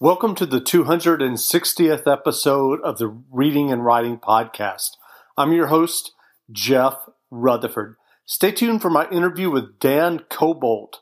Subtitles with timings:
[0.00, 4.96] Welcome to the 260th episode of the Reading and Writing Podcast.
[5.36, 6.10] I'm your host,
[6.50, 6.96] Jeff
[7.30, 7.94] Rutherford.
[8.26, 10.96] Stay tuned for my interview with Dan Koboldt,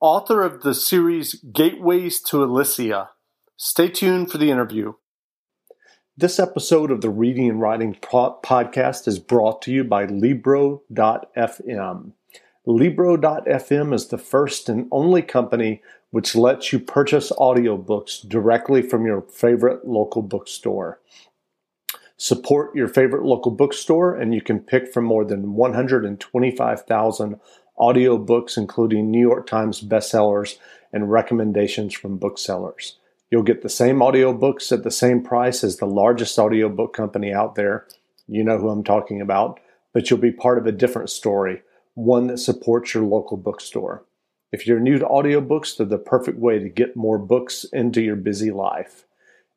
[0.00, 3.08] author of the series Gateways to Alissia.
[3.58, 4.94] Stay tuned for the interview.
[6.16, 10.82] This episode of the Reading and Writing Podcast is brought to you by Libro.fm.
[12.64, 19.22] Libro.fm is the first and only company which lets you purchase audiobooks directly from your
[19.22, 21.00] favorite local bookstore.
[22.16, 27.40] Support your favorite local bookstore, and you can pick from more than 125,000
[27.78, 30.56] audiobooks, including New York Times bestsellers
[30.92, 32.98] and recommendations from booksellers.
[33.30, 37.54] You'll get the same audiobooks at the same price as the largest audiobook company out
[37.54, 37.86] there.
[38.26, 39.60] You know who I'm talking about,
[39.92, 41.62] but you'll be part of a different story,
[41.94, 44.04] one that supports your local bookstore.
[44.50, 48.16] If you're new to audiobooks, they're the perfect way to get more books into your
[48.16, 49.04] busy life.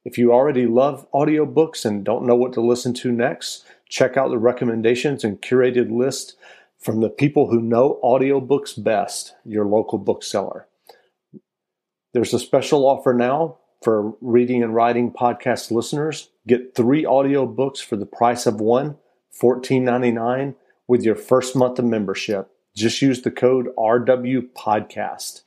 [0.03, 4.29] If you already love audiobooks and don't know what to listen to next, check out
[4.29, 6.35] the recommendations and curated list
[6.77, 10.67] from the people who know audiobooks best, your local bookseller.
[12.13, 16.29] There's a special offer now for reading and writing podcast listeners.
[16.47, 18.97] Get three audiobooks for the price of one,
[19.39, 20.55] $14.99
[20.87, 22.50] with your first month of membership.
[22.73, 25.41] Just use the code RW Podcast.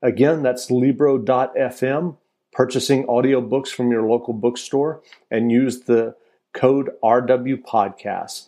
[0.00, 2.16] Again, that's Libro.fm,
[2.52, 6.16] purchasing audiobooks from your local bookstore, and use the
[6.54, 8.46] code RW Podcast.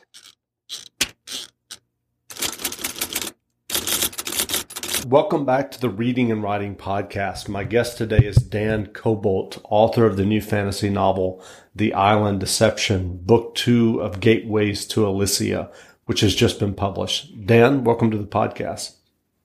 [5.06, 7.50] Welcome back to the Reading and Writing Podcast.
[7.50, 13.18] My guest today is Dan Koboldt, author of the new fantasy novel, The Island Deception,
[13.18, 15.70] Book Two of Gateways to Alissia
[16.12, 17.46] which has just been published.
[17.46, 18.96] Dan, welcome to the podcast.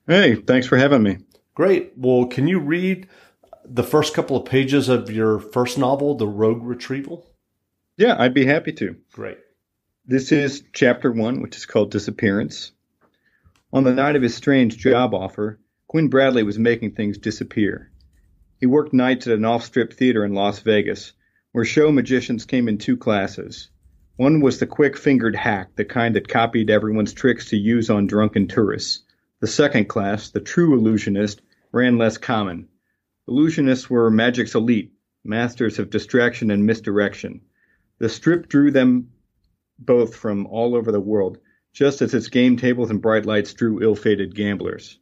[0.05, 1.19] Hey, thanks for having me.
[1.55, 1.93] Great.
[1.95, 3.07] Well, can you read
[3.63, 7.25] the first couple of pages of your first novel, The Rogue Retrieval?
[7.95, 8.97] Yeah, I'd be happy to.
[9.13, 9.37] Great.
[10.05, 12.73] This is chapter one, which is called Disappearance.
[13.71, 17.93] On the night of his strange job offer, Quinn Bradley was making things disappear.
[18.59, 21.13] He worked nights at an off strip theater in Las Vegas,
[21.53, 23.69] where show magicians came in two classes
[24.17, 28.07] one was the quick fingered hack, the kind that copied everyone's tricks to use on
[28.07, 29.03] drunken tourists.
[29.39, 32.67] The second class, the true illusionist, ran less common.
[33.29, 34.91] Illusionists were magic's elite,
[35.23, 37.41] masters of distraction and misdirection.
[37.99, 39.11] The strip drew them
[39.77, 41.37] both from all over the world,
[41.71, 44.97] just as its game tables and bright lights drew ill fated gamblers.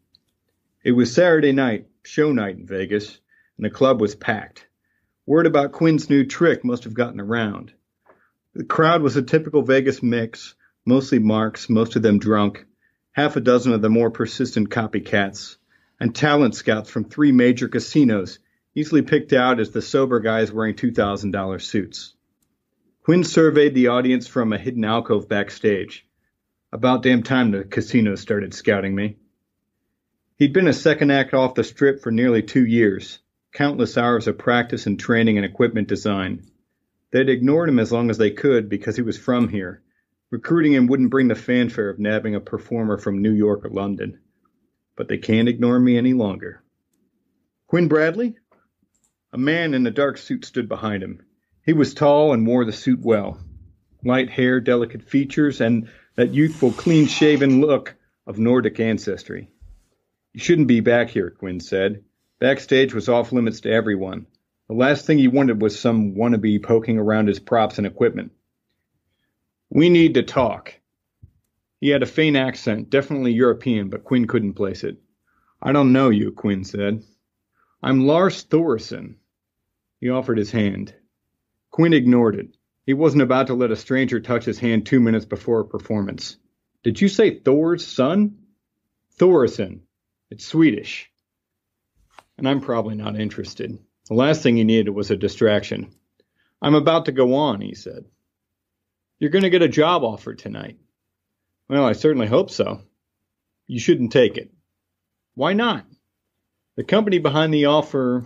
[0.83, 3.21] It was Saturday night, show night in Vegas,
[3.55, 4.67] and the club was packed.
[5.25, 7.73] Word about Quinn's new trick must have gotten around.
[8.55, 10.55] The crowd was a typical Vegas mix,
[10.85, 12.65] mostly marks, most of them drunk,
[13.11, 15.57] half a dozen of the more persistent copycats,
[15.99, 18.39] and talent scouts from three major casinos,
[18.73, 22.13] easily picked out as the sober guys wearing $2,000 suits.
[23.03, 26.07] Quinn surveyed the audience from a hidden alcove backstage.
[26.71, 29.17] About damn time the casinos started scouting me.
[30.37, 33.19] He'd been a second act off the strip for nearly two years,
[33.51, 36.45] countless hours of practice and training in equipment design.
[37.15, 39.81] They'd ignored him as long as they could because he was from here.
[40.31, 44.19] Recruiting him wouldn't bring the fanfare of nabbing a performer from New York or London.
[44.97, 46.61] But they can't ignore me any longer.
[47.67, 48.35] Quinn Bradley?
[49.31, 51.21] A man in a dark suit stood behind him.
[51.65, 53.39] He was tall and wore the suit well.
[54.03, 55.87] Light hair, delicate features, and
[56.17, 57.95] that youthful, clean shaven look
[58.27, 59.47] of Nordic ancestry.
[60.33, 62.03] You shouldn't be back here, Quinn said.
[62.39, 64.27] Backstage was off limits to everyone.
[64.67, 68.31] The last thing he wanted was some wannabe poking around his props and equipment.
[69.69, 70.73] We need to talk.
[71.81, 74.97] He had a faint accent, definitely European, but Quinn couldn't place it.
[75.61, 77.03] I don't know you, Quinn said.
[77.83, 79.17] I'm Lars Thorson.
[80.01, 80.95] He offered his hand.
[81.69, 82.57] Quinn ignored it.
[82.85, 86.37] He wasn't about to let a stranger touch his hand two minutes before a performance.
[86.83, 88.37] Did you say Thor's son?
[89.11, 89.81] Thorson.
[90.31, 91.11] It's Swedish.
[92.37, 93.77] And I'm probably not interested.
[94.07, 95.91] The last thing he needed was a distraction.
[96.61, 98.05] I'm about to go on, he said.
[99.17, 100.77] You're going to get a job offer tonight.
[101.67, 102.81] Well, I certainly hope so.
[103.65, 104.51] You shouldn't take it.
[105.33, 105.85] Why not?
[106.75, 108.25] The company behind the offer,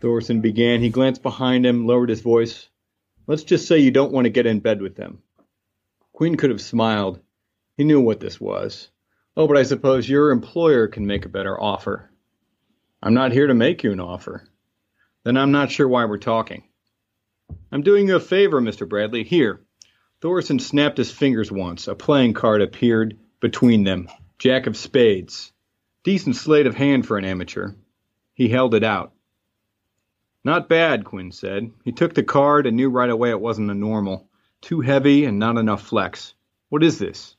[0.00, 0.80] Thorson began.
[0.80, 2.66] He glanced behind him, lowered his voice.
[3.26, 5.22] Let's just say you don't want to get in bed with them.
[6.12, 7.20] Quinn could have smiled.
[7.76, 8.88] He knew what this was.
[9.36, 12.10] Oh, but I suppose your employer can make a better offer.
[13.02, 14.49] I'm not here to make you an offer
[15.24, 16.64] then I'm not sure why we're talking.
[17.72, 18.88] I'm doing you a favor, Mr.
[18.88, 19.24] Bradley.
[19.24, 19.60] Here.
[20.20, 21.88] Thorson snapped his fingers once.
[21.88, 24.08] A playing card appeared between them.
[24.38, 25.52] Jack of spades.
[26.04, 27.72] Decent sleight of hand for an amateur.
[28.34, 29.12] He held it out.
[30.44, 31.70] Not bad, Quinn said.
[31.84, 34.28] He took the card and knew right away it wasn't a normal.
[34.62, 36.34] Too heavy and not enough flex.
[36.70, 37.36] What is this?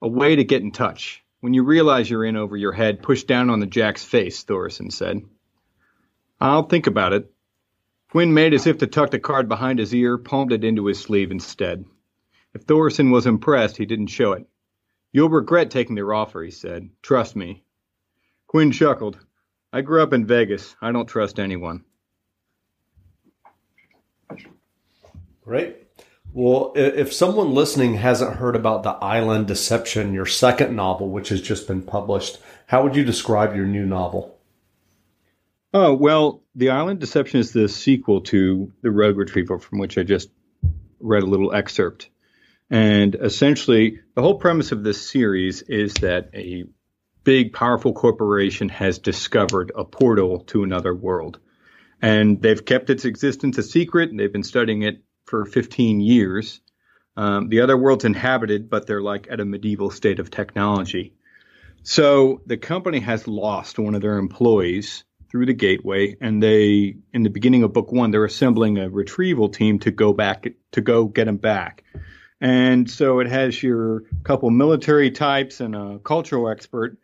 [0.00, 1.22] A way to get in touch.
[1.40, 4.90] When you realize you're in over your head, push down on the jack's face, Thorson
[4.90, 5.22] said.
[6.40, 7.32] I'll think about it.
[8.10, 10.98] Quinn made as if to tuck the card behind his ear, palmed it into his
[10.98, 11.84] sleeve instead.
[12.54, 14.46] If Thorson was impressed, he didn't show it.
[15.12, 16.88] You'll regret taking their offer, he said.
[17.02, 17.64] Trust me.
[18.46, 19.18] Quinn chuckled.
[19.72, 20.74] I grew up in Vegas.
[20.80, 21.84] I don't trust anyone.
[25.44, 25.76] Great.
[26.32, 31.42] Well, if someone listening hasn't heard about The Island Deception, your second novel, which has
[31.42, 34.37] just been published, how would you describe your new novel?
[35.74, 40.02] Oh, well, The Island Deception is the sequel to The Rogue Retrieval, from which I
[40.02, 40.30] just
[40.98, 42.08] read a little excerpt.
[42.70, 46.64] And essentially, the whole premise of this series is that a
[47.22, 51.38] big, powerful corporation has discovered a portal to another world.
[52.00, 56.62] And they've kept its existence a secret, and they've been studying it for 15 years.
[57.14, 61.12] Um, the other world's inhabited, but they're like at a medieval state of technology.
[61.82, 67.22] So the company has lost one of their employees through the gateway, and they, in
[67.22, 71.04] the beginning of book one, they're assembling a retrieval team to go back to go
[71.04, 71.84] get him back.
[72.40, 76.98] And so it has your couple military types and a cultural expert,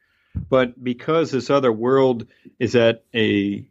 [0.49, 2.27] but because this other world
[2.59, 3.67] is at a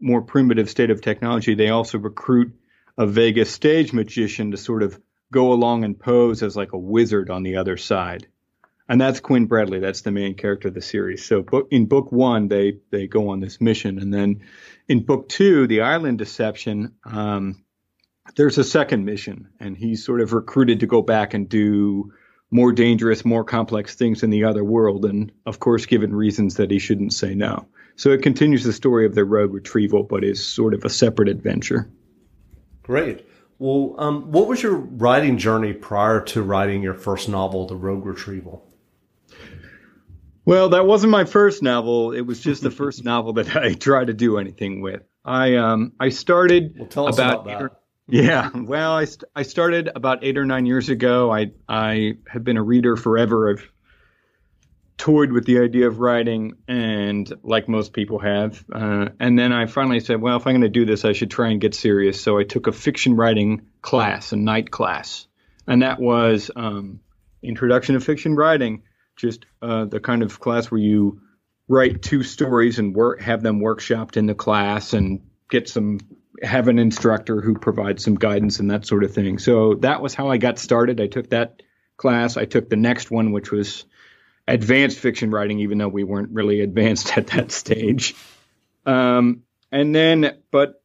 [0.00, 2.58] more primitive state of technology, they also recruit
[2.98, 5.00] a Vegas stage magician to sort of
[5.30, 8.26] go along and pose as like a wizard on the other side.
[8.92, 9.78] And that's Quinn Bradley.
[9.78, 11.24] That's the main character of the series.
[11.24, 14.42] So in book one, they they go on this mission, and then
[14.86, 17.64] in book two, the Island Deception, um,
[18.36, 22.12] there's a second mission, and he's sort of recruited to go back and do
[22.50, 26.70] more dangerous, more complex things in the other world, and of course, given reasons that
[26.70, 27.66] he shouldn't say no.
[27.96, 31.30] So it continues the story of the rogue retrieval, but is sort of a separate
[31.30, 31.90] adventure.
[32.82, 33.26] Great.
[33.58, 38.04] Well, um, what was your writing journey prior to writing your first novel, The Rogue
[38.04, 38.68] Retrieval?
[40.44, 42.12] Well, that wasn't my first novel.
[42.12, 45.02] It was just the first novel that I tried to do anything with.
[45.24, 47.78] I um I started well, tell us about, about.
[48.08, 51.32] Yeah, well, I, st- I started about eight or nine years ago.
[51.32, 53.50] I I have been a reader forever.
[53.50, 53.70] I've
[54.98, 58.64] toyed with the idea of writing, and like most people have.
[58.72, 61.30] Uh, and then I finally said, well, if I'm going to do this, I should
[61.30, 62.20] try and get serious.
[62.20, 65.26] So I took a fiction writing class, a night class,
[65.66, 67.00] and that was um,
[67.42, 68.82] Introduction to Fiction Writing,
[69.22, 71.20] just uh, the kind of class where you
[71.68, 76.00] write two stories and work, have them workshopped in the class, and get some
[76.42, 79.38] have an instructor who provides some guidance and that sort of thing.
[79.38, 81.00] So that was how I got started.
[81.00, 81.62] I took that
[81.96, 82.36] class.
[82.36, 83.84] I took the next one, which was
[84.48, 88.16] advanced fiction writing, even though we weren't really advanced at that stage.
[88.84, 90.82] Um, and then, but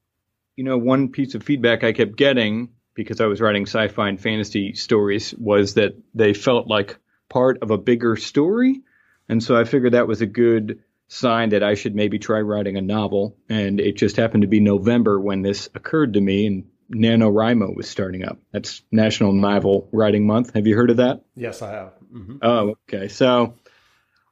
[0.56, 4.22] you know, one piece of feedback I kept getting because I was writing sci-fi and
[4.22, 6.98] fantasy stories was that they felt like
[7.30, 8.82] part of a bigger story,
[9.30, 12.78] and so I figured that was a good sign that I should maybe try writing
[12.78, 13.38] a novel.
[13.50, 17.90] And it just happened to be November when this occurred to me, and NaNoWriMo was
[17.90, 18.40] starting up.
[18.52, 20.54] That's National Novel Writing Month.
[20.54, 21.22] Have you heard of that?
[21.36, 21.94] Yes, I have.
[22.14, 22.38] Mm-hmm.
[22.42, 23.08] Oh, okay.
[23.08, 23.56] So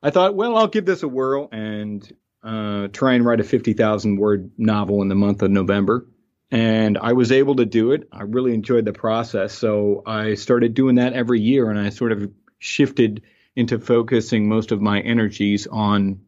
[0.02, 2.10] I thought, well, I'll give this a whirl and
[2.44, 6.06] uh, try and write a 50,000 word novel in the month of November.
[6.52, 8.08] And I was able to do it.
[8.12, 9.54] I really enjoyed the process.
[9.54, 13.24] So I started doing that every year and I sort of shifted
[13.56, 16.22] into focusing most of my energies on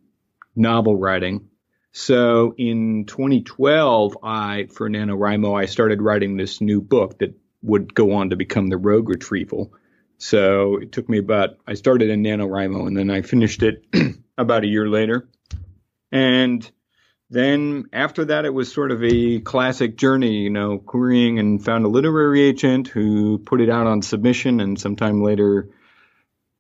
[0.56, 1.50] novel writing
[1.98, 8.14] so in 2012, I for NaNoWriMo, I started writing this new book that would go
[8.14, 9.74] on to become the Rogue Retrieval.
[10.20, 13.84] So it took me about I started in NaNoWriMo and then I finished it
[14.38, 15.28] about a year later.
[16.12, 16.70] And
[17.32, 21.84] then after that, it was sort of a classic journey, you know, querying and found
[21.84, 25.70] a literary agent who put it out on submission, and sometime later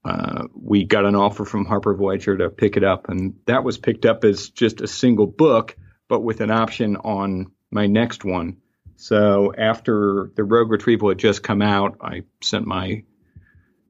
[0.07, 3.77] uh, we got an offer from Harper Voyager to pick it up, and that was
[3.77, 5.75] picked up as just a single book,
[6.07, 8.55] but with an option on my next one.
[8.95, 13.03] So after the Rogue Retrieval had just come out, I sent my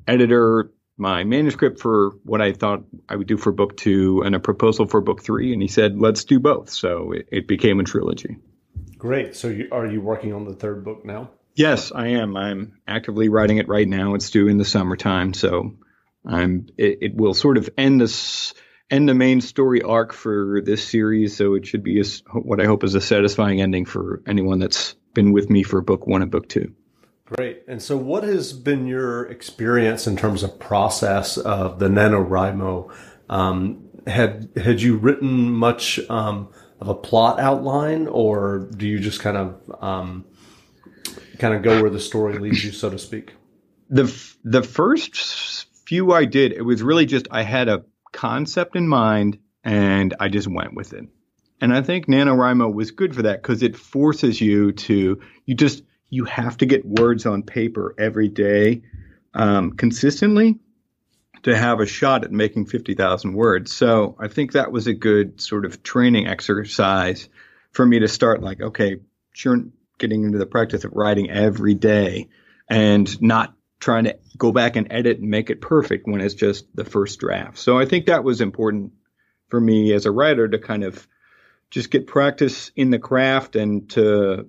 [0.07, 4.39] editor my manuscript for what I thought I would do for book two and a
[4.39, 7.83] proposal for book three, and he said, "Let's do both." So it, it became a
[7.83, 8.38] trilogy.
[8.97, 9.36] Great.
[9.36, 11.29] So you, are you working on the third book now?
[11.53, 12.36] Yes, I am.
[12.36, 14.15] I'm actively writing it right now.
[14.15, 15.75] It's due in the summertime, so
[16.27, 18.53] I'm it, it, will sort of end this
[18.89, 22.03] end the main story arc for this series, so it should be a,
[22.34, 26.05] what I hope is a satisfying ending for anyone that's been with me for book
[26.07, 26.74] one and book two.
[27.25, 27.63] Great.
[27.67, 32.93] And so, what has been your experience in terms of process of the NaNoWriMo?
[33.29, 39.19] Um, had had you written much um, of a plot outline, or do you just
[39.19, 40.25] kind of um,
[41.38, 43.34] kind of go where the story leads you, so to speak?
[43.89, 44.03] The
[44.46, 45.56] the first
[45.88, 50.27] few I did, it was really just I had a concept in mind and I
[50.27, 51.06] just went with it.
[51.62, 55.84] And I think NaNoWriMo was good for that because it forces you to, you just,
[56.10, 58.82] you have to get words on paper every day
[59.34, 60.60] um, consistently
[61.44, 63.74] to have a shot at making 50,000 words.
[63.74, 67.29] So I think that was a good sort of training exercise
[67.72, 68.98] for me to start like, okay,
[69.32, 69.63] sure,
[69.98, 72.27] getting into the practice of writing every day
[72.70, 76.65] and not trying to go back and edit and make it perfect when it's just
[76.75, 77.57] the first draft.
[77.57, 78.93] So I think that was important
[79.50, 81.07] for me as a writer to kind of
[81.69, 84.48] just get practice in the craft and to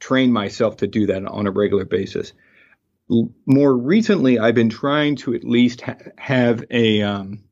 [0.00, 2.32] train myself to do that on a regular basis.
[3.46, 7.44] more recently, I've been trying to at least ha- have a um,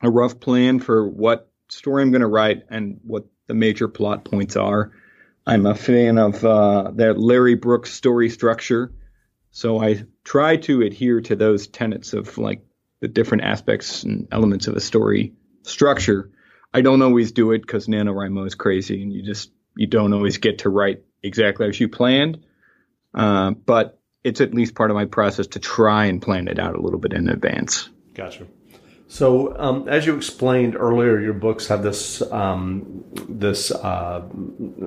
[0.00, 4.24] a rough plan for what story I'm going to write and what the major plot
[4.24, 4.92] points are.
[5.46, 8.92] I'm a fan of uh, that Larry Brooks story structure,
[9.50, 12.60] so I try to adhere to those tenets of like
[13.00, 16.32] the different aspects and elements of a story structure.
[16.74, 20.38] I don't always do it because NaNoWriMo is crazy and you just you don't always
[20.38, 22.44] get to write exactly as you planned.
[23.14, 26.74] Uh, but it's at least part of my process to try and plan it out
[26.74, 27.88] a little bit in advance.
[28.12, 28.48] Gotcha.
[29.06, 34.28] So, um, as you explained earlier, your books have this um, this uh,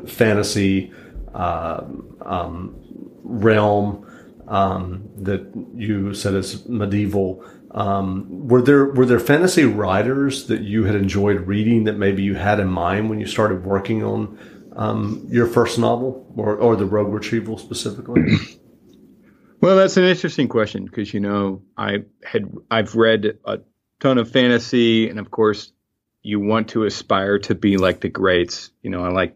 [0.06, 0.92] fantasy
[1.34, 1.86] uh,
[2.22, 2.76] um,
[3.24, 4.06] realm
[4.50, 7.46] um, that you said is medieval.
[7.72, 12.36] Um, were there were there fantasy writers that you had enjoyed reading that maybe you
[12.36, 14.40] had in mind when you started working on
[14.76, 18.24] um, your first novel or, or the Rogue Retrieval specifically?
[19.62, 23.60] Well, that's an interesting question because you know I had I've read a
[24.00, 25.74] ton of fantasy, and of course,
[26.22, 28.72] you want to aspire to be like the greats.
[28.82, 29.36] You know, I like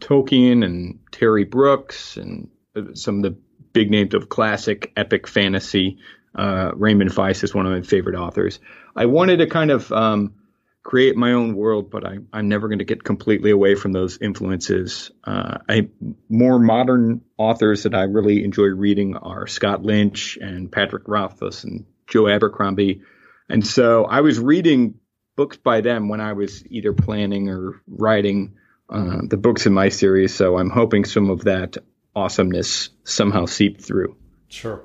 [0.00, 2.48] Tolkien and Terry Brooks and
[2.94, 3.38] some of the
[3.72, 5.98] big names of classic epic fantasy.
[6.34, 8.60] Uh, Raymond Feist is one of my favorite authors.
[8.94, 10.34] I wanted to kind of um,
[10.82, 14.18] create my own world, but I, am never going to get completely away from those
[14.18, 15.10] influences.
[15.24, 15.88] Uh, I
[16.28, 21.84] more modern authors that I really enjoy reading are Scott Lynch and Patrick Rothfuss and
[22.06, 23.02] Joe Abercrombie,
[23.48, 24.94] and so I was reading
[25.36, 28.56] books by them when I was either planning or writing
[28.88, 30.34] uh, the books in my series.
[30.34, 31.76] So I'm hoping some of that
[32.14, 34.16] awesomeness somehow seeped through.
[34.48, 34.84] Sure.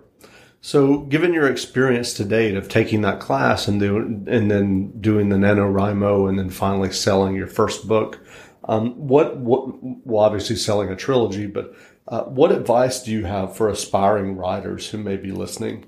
[0.62, 5.30] So, given your experience to date of taking that class and doing, and then doing
[5.30, 8.20] the NaNoWriMo and then finally selling your first book,
[8.68, 11.76] um, what, what, well, obviously selling a trilogy, but
[12.08, 15.86] uh, what advice do you have for aspiring writers who may be listening?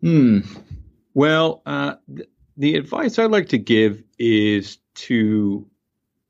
[0.00, 0.40] Hmm.
[1.14, 5.66] Well, uh, th- the advice I'd like to give is to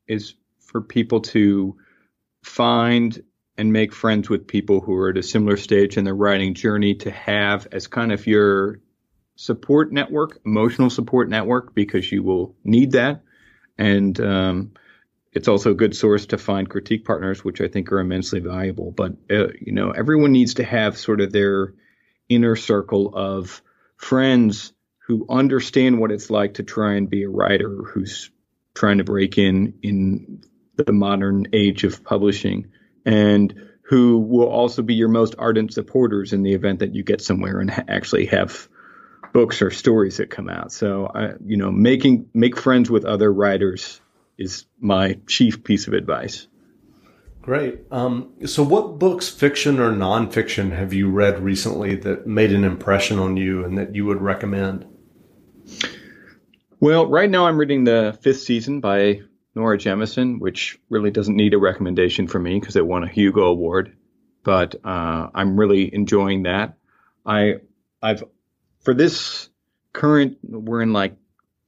[0.07, 1.75] is for people to
[2.43, 3.23] find
[3.57, 6.95] and make friends with people who are at a similar stage in their writing journey
[6.95, 8.79] to have as kind of your
[9.35, 13.23] support network, emotional support network, because you will need that.
[13.77, 14.73] And um,
[15.31, 18.91] it's also a good source to find critique partners, which I think are immensely valuable.
[18.91, 21.73] But, uh, you know, everyone needs to have sort of their
[22.29, 23.61] inner circle of
[23.97, 24.73] friends
[25.07, 28.31] who understand what it's like to try and be a writer who's
[28.73, 30.43] trying to break in in
[30.75, 32.71] the modern age of publishing
[33.05, 33.53] and
[33.83, 37.59] who will also be your most ardent supporters in the event that you get somewhere
[37.59, 38.67] and ha- actually have
[39.33, 40.71] books or stories that come out.
[40.71, 43.99] So, uh, you know, making make friends with other writers
[44.37, 46.47] is my chief piece of advice.
[47.41, 47.81] Great.
[47.91, 53.19] Um, so, what books, fiction or nonfiction, have you read recently that made an impression
[53.19, 54.85] on you and that you would recommend?
[56.79, 59.21] Well, right now I'm reading the fifth season by
[59.55, 63.43] Nora Jemisin, which really doesn't need a recommendation from me because it won a Hugo
[63.43, 63.95] Award.
[64.43, 66.77] But uh, I'm really enjoying that.
[67.25, 67.55] I
[68.01, 68.23] I've
[68.81, 69.49] for this
[69.93, 71.15] current we're in like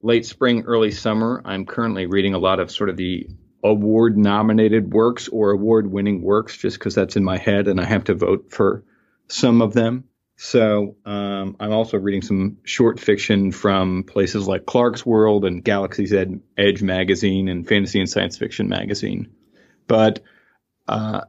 [0.01, 1.41] late spring, early summer.
[1.45, 3.27] I'm currently reading a lot of sort of the
[3.63, 7.85] award nominated works or award winning works just because that's in my head and I
[7.85, 8.83] have to vote for
[9.27, 10.05] some of them.
[10.37, 16.41] So um, I'm also reading some short fiction from places like Clarkesworld and Galaxy's Ed-
[16.57, 19.29] Edge magazine and Fantasy and Science Fiction magazine.
[19.87, 20.21] But
[20.87, 21.21] uh,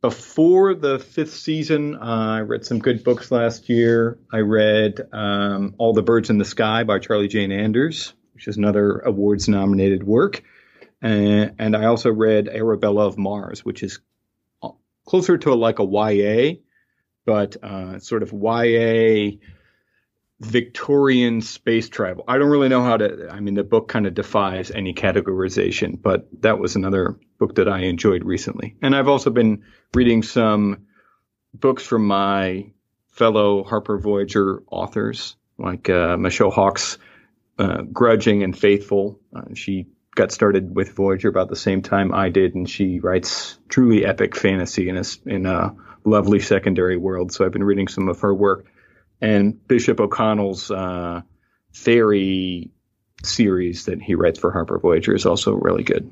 [0.00, 1.98] before the fifth season, uh,
[2.38, 4.18] I read some good books last year.
[4.32, 8.56] I read um, All the Birds in the Sky by Charlie Jane Anders, which is
[8.56, 10.42] another awards nominated work.
[11.02, 13.98] And, and I also read Arabella of Mars, which is
[15.04, 16.54] closer to like a YA
[17.24, 19.38] but uh, sort of YA
[20.40, 22.24] Victorian space travel.
[22.26, 23.28] I don't really know how to.
[23.30, 27.68] I mean, the book kind of defies any categorization, but that was another book that
[27.68, 28.76] I enjoyed recently.
[28.82, 29.64] And I've also been
[29.94, 30.86] reading some
[31.52, 32.72] books from my
[33.08, 36.98] fellow Harper Voyager authors, like uh, Michelle Hauck's
[37.58, 39.20] uh, Grudging and Faithful.
[39.34, 43.58] Uh, she got started with Voyager about the same time I did, and she writes
[43.68, 47.32] truly epic fantasy in a, in a lovely secondary world.
[47.32, 48.66] So I've been reading some of her work.
[49.20, 51.22] And Bishop O'Connell's uh,
[51.72, 52.70] Fairy
[53.22, 56.10] series that he writes for Harper Voyager is also really good.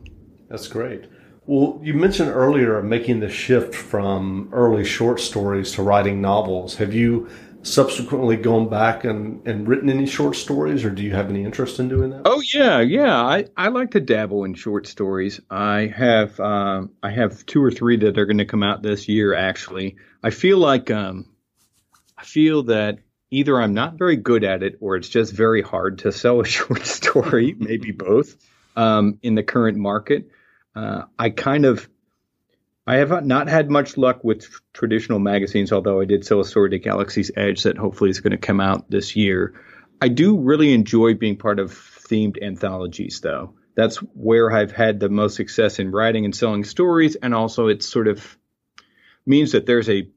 [0.48, 1.04] That's great.
[1.44, 6.76] Well, you mentioned earlier making the shift from early short stories to writing novels.
[6.76, 7.28] Have you
[7.62, 11.78] subsequently gone back and, and written any short stories, or do you have any interest
[11.78, 12.22] in doing that?
[12.24, 13.20] Oh yeah, yeah.
[13.20, 15.40] I, I like to dabble in short stories.
[15.50, 19.08] I have um, I have two or three that are going to come out this
[19.08, 19.34] year.
[19.34, 21.26] Actually, I feel like um,
[22.16, 22.98] I feel that
[23.30, 26.44] either I'm not very good at it, or it's just very hard to sell a
[26.46, 27.54] short story.
[27.58, 28.36] maybe both.
[28.74, 30.30] Um, in the current market,
[30.74, 31.88] uh, I kind of
[32.86, 36.70] I have not had much luck with traditional magazines, although I did sell a story
[36.70, 39.54] to Galaxy's Edge that hopefully is going to come out this year.
[40.00, 43.54] I do really enjoy being part of themed anthologies, though.
[43.76, 47.84] That's where I've had the most success in writing and selling stories, and also it
[47.84, 48.36] sort of
[49.24, 50.08] means that there's a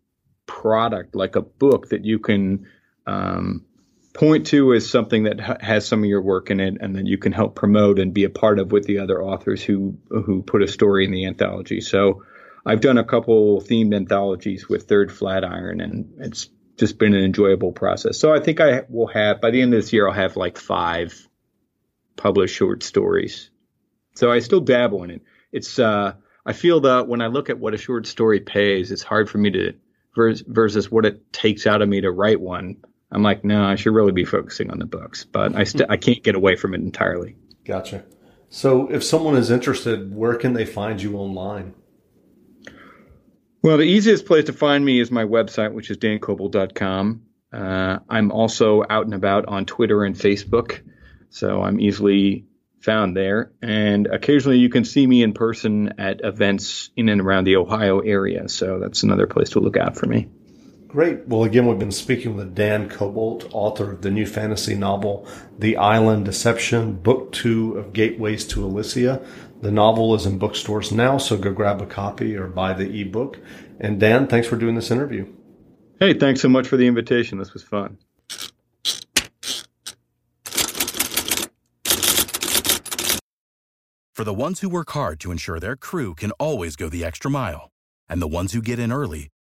[0.48, 2.68] product like a book that you can
[3.06, 3.64] um,
[4.14, 7.06] point to as something that ha- has some of your work in it, and then
[7.06, 10.42] you can help promote and be a part of with the other authors who who
[10.42, 11.80] put a story in the anthology.
[11.80, 12.24] So
[12.66, 17.72] I've done a couple themed anthologies with Third Flatiron, and it's just been an enjoyable
[17.72, 18.18] process.
[18.18, 20.58] So I think I will have by the end of this year, I'll have like
[20.58, 21.28] five
[22.16, 23.50] published short stories.
[24.16, 25.22] So I still dabble in it.
[25.52, 26.14] It's uh,
[26.46, 29.38] I feel that when I look at what a short story pays, it's hard for
[29.38, 29.74] me to
[30.16, 32.78] versus what it takes out of me to write one.
[33.12, 35.98] I'm like, no, I should really be focusing on the books, but I st- I
[35.98, 37.36] can't get away from it entirely.
[37.64, 38.04] Gotcha.
[38.50, 41.74] So if someone is interested, where can they find you online?
[43.66, 47.24] Well, the easiest place to find me is my website, which is dankoboldt.com.
[47.52, 50.82] Uh, I'm also out and about on Twitter and Facebook,
[51.32, 52.46] so I'm easily
[52.82, 53.54] found there.
[53.64, 58.02] And occasionally you can see me in person at events in and around the Ohio
[58.02, 60.30] area, so that's another place to look out for me.
[60.96, 61.28] Great.
[61.28, 65.28] Well, again, we've been speaking with Dan Koboldt, author of the new fantasy novel,
[65.60, 69.22] The Island Deception, Book Two of Gateways to Alissia.
[69.60, 73.42] The novel is in bookstores now, so go grab a copy or buy the ebook.
[73.78, 75.28] And Dan, thanks for doing this interview.
[76.00, 77.40] Hey, thanks so much for the invitation.
[77.40, 77.98] This was fun.
[84.14, 87.30] For the ones who work hard to ensure their crew can always go the extra
[87.30, 87.72] mile,
[88.08, 89.28] and the ones who get in early